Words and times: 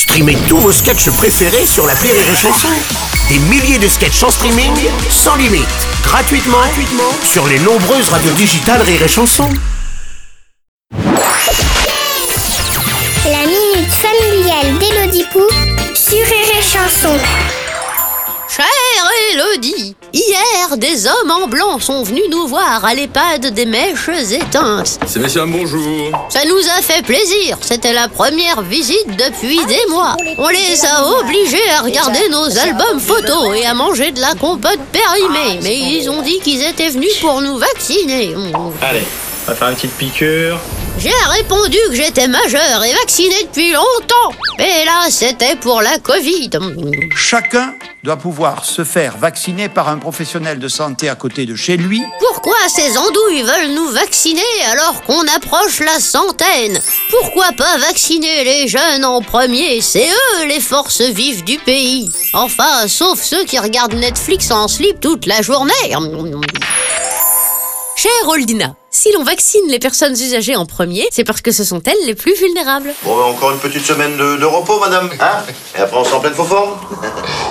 Streamez 0.00 0.38
tous 0.48 0.56
vos 0.56 0.72
sketchs 0.72 1.10
préférés 1.10 1.66
sur 1.66 1.86
la 1.86 1.92
Rire 1.92 2.14
et 2.14 2.34
Chanson. 2.34 2.70
Des 3.28 3.38
milliers 3.38 3.78
de 3.78 3.86
sketchs 3.86 4.22
en 4.22 4.30
streaming, 4.30 4.72
sans 5.10 5.36
limite, 5.36 5.68
gratuitement, 6.02 6.56
gratuitement 6.56 7.12
sur 7.22 7.46
les 7.46 7.58
nombreuses 7.58 8.08
radios 8.08 8.32
digitales 8.32 8.80
Rire 8.80 9.02
et 9.02 9.08
Chanson. 9.08 9.46
La 13.26 13.44
minute 13.44 13.92
familiale 13.92 14.78
d'Élodie 14.78 15.26
Pou 15.30 15.42
sur 15.94 16.16
Rire 16.16 16.56
et 16.58 16.62
Chanson. 16.62 17.18
Elodie, 19.32 19.94
hier, 20.12 20.76
des 20.76 21.06
hommes 21.06 21.30
en 21.30 21.46
blanc 21.46 21.78
sont 21.78 22.02
venus 22.02 22.24
nous 22.30 22.48
voir 22.48 22.84
à 22.84 22.94
l'EHPAD 22.94 23.54
des 23.54 23.64
mèches 23.64 24.08
éteintes. 24.08 24.98
C'est 25.06 25.20
messieurs, 25.20 25.44
bonjour. 25.46 26.10
Ça 26.28 26.40
nous 26.46 26.58
a 26.58 26.82
fait 26.82 27.02
plaisir, 27.02 27.58
c'était 27.60 27.92
la 27.92 28.08
première 28.08 28.62
visite 28.62 29.06
depuis 29.16 29.64
des 29.66 29.86
mois. 29.88 30.16
On 30.36 30.48
les 30.48 30.84
a 30.84 31.06
obligés 31.20 31.70
à 31.78 31.82
regarder 31.82 32.28
nos 32.30 32.58
albums 32.58 32.98
photos 32.98 33.56
et 33.56 33.66
à 33.66 33.74
manger 33.74 34.10
de 34.10 34.20
la 34.20 34.34
compote 34.34 34.80
périmée, 34.90 35.60
mais 35.62 35.78
ils 35.78 36.10
ont 36.10 36.22
dit 36.22 36.40
qu'ils 36.40 36.62
étaient 36.62 36.90
venus 36.90 37.18
pour 37.20 37.40
nous 37.40 37.56
vacciner. 37.58 38.34
Allez, 38.82 39.04
on 39.46 39.50
va 39.50 39.54
faire 39.54 39.68
une 39.68 39.76
petite 39.76 39.92
piqûre. 39.92 40.58
J'ai 40.98 41.10
répondu 41.30 41.78
que 41.88 41.94
j'étais 41.94 42.26
majeur 42.26 42.84
et 42.84 42.92
vacciné 42.94 43.44
depuis 43.44 43.72
longtemps. 43.72 44.36
Et 44.58 44.84
là, 44.84 45.08
c'était 45.08 45.56
pour 45.56 45.82
la 45.82 45.98
Covid. 45.98 46.50
Chacun 47.14 47.74
doit 48.02 48.16
pouvoir 48.16 48.64
se 48.64 48.84
faire 48.84 49.16
vacciner 49.18 49.68
par 49.68 49.88
un 49.88 49.98
professionnel 49.98 50.58
de 50.58 50.68
santé 50.68 51.08
à 51.08 51.14
côté 51.14 51.46
de 51.46 51.54
chez 51.54 51.76
lui. 51.76 52.02
Pourquoi 52.18 52.56
ces 52.68 52.96
andouilles 52.96 53.42
veulent 53.42 53.74
nous 53.74 53.88
vacciner 53.88 54.40
alors 54.70 55.02
qu'on 55.02 55.22
approche 55.36 55.80
la 55.80 56.00
centaine? 56.00 56.80
Pourquoi 57.10 57.52
pas 57.52 57.78
vacciner 57.78 58.44
les 58.44 58.68
jeunes 58.68 59.04
en 59.04 59.20
premier? 59.20 59.80
C'est 59.80 60.08
eux 60.08 60.46
les 60.46 60.60
forces 60.60 61.02
vives 61.02 61.44
du 61.44 61.58
pays. 61.58 62.10
Enfin, 62.32 62.88
sauf 62.88 63.20
ceux 63.20 63.44
qui 63.44 63.58
regardent 63.58 63.94
Netflix 63.94 64.50
en 64.50 64.68
slip 64.68 65.00
toute 65.00 65.26
la 65.26 65.42
journée. 65.42 65.72
Chère 67.96 68.28
Oldina, 68.28 68.76
si 68.90 69.12
l'on 69.12 69.22
vaccine 69.22 69.68
les 69.68 69.78
personnes 69.78 70.14
usagées 70.14 70.56
en 70.56 70.64
premier, 70.64 71.06
c'est 71.12 71.22
parce 71.24 71.42
que 71.42 71.52
ce 71.52 71.64
sont 71.64 71.82
elles 71.84 72.06
les 72.06 72.14
plus 72.14 72.34
vulnérables. 72.34 72.94
Bon, 73.02 73.14
bah, 73.14 73.24
encore 73.24 73.50
une 73.50 73.58
petite 73.58 73.84
semaine 73.84 74.16
de, 74.16 74.36
de 74.36 74.44
repos, 74.46 74.80
madame. 74.80 75.10
Hein? 75.20 75.42
Et 75.76 75.80
après, 75.80 75.98
on 75.98 76.04
s'en 76.04 76.18
pleine 76.18 76.32
faux 76.32 76.44
forme 76.44 76.78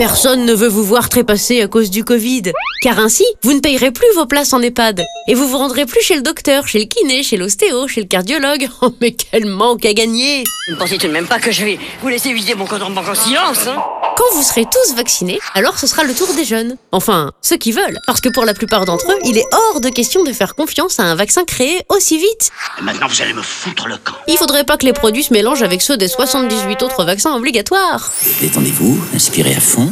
Personne 0.00 0.46
ne 0.46 0.54
veut 0.54 0.66
vous 0.66 0.82
voir 0.82 1.10
trépasser 1.10 1.60
à 1.60 1.68
cause 1.68 1.90
du 1.90 2.04
Covid. 2.04 2.52
Car 2.80 2.98
ainsi, 2.98 3.22
vous 3.42 3.52
ne 3.52 3.60
payerez 3.60 3.90
plus 3.90 4.10
vos 4.14 4.24
places 4.24 4.54
en 4.54 4.62
EHPAD. 4.62 5.04
Et 5.28 5.34
vous 5.34 5.46
vous 5.46 5.58
rendrez 5.58 5.84
plus 5.84 6.00
chez 6.00 6.14
le 6.14 6.22
docteur, 6.22 6.66
chez 6.66 6.78
le 6.78 6.86
kiné, 6.86 7.22
chez 7.22 7.36
l'ostéo, 7.36 7.86
chez 7.86 8.00
le 8.00 8.06
cardiologue. 8.06 8.66
Oh, 8.80 8.94
mais 9.02 9.12
quel 9.12 9.44
manque 9.44 9.84
à 9.84 9.92
gagner 9.92 10.44
ne 10.70 10.76
pensez 10.76 10.96
tout 10.96 11.08
de 11.08 11.12
même 11.12 11.26
pas 11.26 11.38
que 11.38 11.50
je 11.50 11.66
vais 11.66 11.78
vous 12.00 12.08
laisser 12.08 12.32
vider 12.32 12.54
mon 12.54 12.64
compte 12.64 12.80
en 12.80 12.90
banque 12.90 13.08
en 13.08 13.14
silence, 13.14 13.66
hein? 13.66 13.76
Quand 14.20 14.36
vous 14.36 14.42
serez 14.42 14.66
tous 14.66 14.94
vaccinés, 14.96 15.38
alors 15.54 15.78
ce 15.78 15.86
sera 15.86 16.04
le 16.04 16.12
tour 16.12 16.28
des 16.34 16.44
jeunes. 16.44 16.76
Enfin, 16.92 17.32
ceux 17.40 17.56
qui 17.56 17.72
veulent. 17.72 17.98
Parce 18.06 18.20
que 18.20 18.28
pour 18.28 18.44
la 18.44 18.52
plupart 18.52 18.84
d'entre 18.84 19.10
eux, 19.10 19.18
il 19.24 19.38
est 19.38 19.46
hors 19.50 19.80
de 19.80 19.88
question 19.88 20.24
de 20.24 20.32
faire 20.34 20.54
confiance 20.54 21.00
à 21.00 21.04
un 21.04 21.14
vaccin 21.14 21.44
créé 21.44 21.80
aussi 21.88 22.18
vite. 22.18 22.50
Maintenant, 22.82 23.06
vous 23.08 23.22
allez 23.22 23.32
me 23.32 23.40
foutre 23.40 23.88
le 23.88 23.96
camp. 23.96 24.12
Il 24.28 24.36
faudrait 24.36 24.64
pas 24.64 24.76
que 24.76 24.84
les 24.84 24.92
produits 24.92 25.22
se 25.22 25.32
mélangent 25.32 25.62
avec 25.62 25.80
ceux 25.80 25.96
des 25.96 26.06
78 26.06 26.82
autres 26.82 27.02
vaccins 27.04 27.34
obligatoires. 27.34 28.12
Détendez-vous, 28.42 29.00
inspirez 29.14 29.54
à 29.54 29.60
fond. 29.60 29.90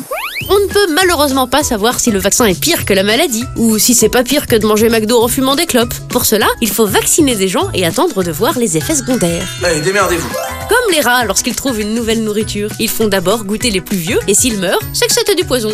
On 0.51 0.61
ne 0.61 0.67
peut 0.67 0.93
malheureusement 0.93 1.47
pas 1.47 1.63
savoir 1.63 1.99
si 1.99 2.11
le 2.11 2.19
vaccin 2.19 2.45
est 2.45 2.61
pire 2.61 2.85
que 2.85 2.93
la 2.93 3.05
maladie, 3.05 3.45
ou 3.57 3.79
si 3.79 3.95
c'est 3.95 4.11
pas 4.11 4.25
pire 4.25 4.47
que 4.47 4.57
de 4.57 4.67
manger 4.67 4.91
McDo 4.91 5.23
en 5.23 5.29
fumant 5.29 5.57
des 5.57 5.65
clopes. 5.65 5.95
Pour 6.11 6.27
cela, 6.27 6.49
il 6.61 6.69
faut 6.69 6.87
vacciner 6.87 7.35
des 7.35 7.49
gens 7.49 7.71
et 7.73 7.87
attendre 7.87 8.23
de 8.23 8.31
voir 8.31 8.59
les 8.59 8.77
effets 8.77 8.97
secondaires. 8.97 9.49
Allez, 9.65 9.81
démerdez-vous. 9.81 10.29
Comme 10.69 10.93
les 10.93 11.01
rats 11.01 11.25
lorsqu'ils 11.25 11.57
trouvent 11.57 11.81
une 11.81 11.95
nouvelle 11.95 12.23
nourriture. 12.23 12.71
Ils 12.79 12.89
font 12.89 13.09
d'abord 13.09 13.45
goûter 13.45 13.71
les 13.71 13.81
plus 13.81 13.97
vieux, 13.97 14.19
et 14.27 14.35
s'ils 14.35 14.59
meurent, 14.59 14.81
c'est 14.93 15.07
que 15.07 15.13
c'était 15.13 15.35
du 15.35 15.45
poison. 15.45 15.71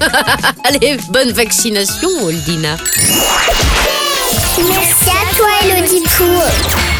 Allez, 0.64 0.96
bonne 1.10 1.32
vaccination, 1.32 2.08
Oldina. 2.22 2.76
Merci 4.68 5.10
à 5.10 5.36
toi, 5.36 5.48
Élodie 5.64 6.02
Pou. 6.16 6.95